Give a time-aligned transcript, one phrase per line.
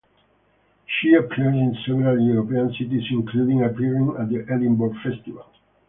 [0.87, 5.45] She appeared in several European cities including appearing at the Edinburgh Festival.